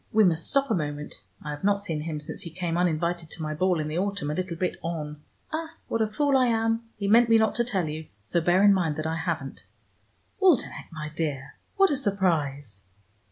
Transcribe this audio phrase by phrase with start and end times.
[0.11, 1.13] We must stop a moment:
[1.43, 4.31] I have not seen him since he came uninvited to my ball in the autumn,
[4.31, 5.21] a little bit on.
[5.53, 8.63] Ah, what a fool I am: he meant me not to tell you, so bear
[8.63, 9.63] in mind that I haven't.
[10.41, 12.85] Waldenech, my dear, what a surprise!"